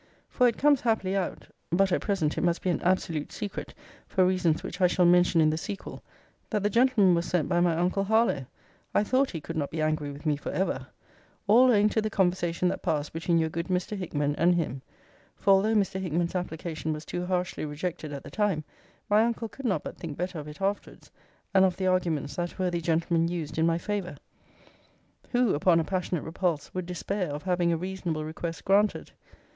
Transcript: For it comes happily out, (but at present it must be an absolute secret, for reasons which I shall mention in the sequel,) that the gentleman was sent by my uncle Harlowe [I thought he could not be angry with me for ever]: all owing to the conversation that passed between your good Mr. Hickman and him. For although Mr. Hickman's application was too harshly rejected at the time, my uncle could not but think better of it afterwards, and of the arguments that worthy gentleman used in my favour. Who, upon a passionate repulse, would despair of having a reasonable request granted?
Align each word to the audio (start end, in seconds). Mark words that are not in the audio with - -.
For 0.29 0.47
it 0.47 0.57
comes 0.57 0.81
happily 0.81 1.15
out, 1.15 1.47
(but 1.69 1.91
at 1.91 2.01
present 2.01 2.35
it 2.35 2.41
must 2.43 2.63
be 2.63 2.71
an 2.71 2.81
absolute 2.81 3.31
secret, 3.31 3.71
for 4.07 4.25
reasons 4.25 4.63
which 4.63 4.81
I 4.81 4.87
shall 4.87 5.05
mention 5.05 5.39
in 5.41 5.51
the 5.51 5.59
sequel,) 5.59 6.01
that 6.49 6.63
the 6.63 6.71
gentleman 6.71 7.13
was 7.13 7.27
sent 7.27 7.47
by 7.47 7.59
my 7.59 7.75
uncle 7.75 8.05
Harlowe 8.05 8.47
[I 8.95 9.03
thought 9.03 9.29
he 9.29 9.39
could 9.39 9.55
not 9.55 9.69
be 9.69 9.79
angry 9.79 10.11
with 10.11 10.25
me 10.25 10.37
for 10.37 10.51
ever]: 10.51 10.87
all 11.45 11.69
owing 11.69 11.87
to 11.89 12.01
the 12.01 12.09
conversation 12.09 12.67
that 12.69 12.81
passed 12.81 13.13
between 13.13 13.37
your 13.37 13.49
good 13.51 13.67
Mr. 13.67 13.95
Hickman 13.95 14.35
and 14.37 14.55
him. 14.55 14.81
For 15.35 15.51
although 15.51 15.75
Mr. 15.75 16.01
Hickman's 16.01 16.33
application 16.33 16.93
was 16.93 17.05
too 17.05 17.27
harshly 17.27 17.63
rejected 17.63 18.11
at 18.11 18.23
the 18.23 18.31
time, 18.31 18.63
my 19.07 19.23
uncle 19.23 19.49
could 19.49 19.65
not 19.65 19.83
but 19.83 19.97
think 19.99 20.17
better 20.17 20.39
of 20.39 20.47
it 20.47 20.61
afterwards, 20.63 21.11
and 21.53 21.63
of 21.63 21.77
the 21.77 21.85
arguments 21.85 22.37
that 22.37 22.57
worthy 22.57 22.81
gentleman 22.81 23.27
used 23.27 23.59
in 23.59 23.67
my 23.67 23.77
favour. 23.77 24.17
Who, 25.31 25.53
upon 25.53 25.79
a 25.79 25.83
passionate 25.83 26.23
repulse, 26.23 26.73
would 26.73 26.87
despair 26.87 27.27
of 27.29 27.43
having 27.43 27.71
a 27.71 27.77
reasonable 27.77 28.25
request 28.25 28.65
granted? 28.65 29.11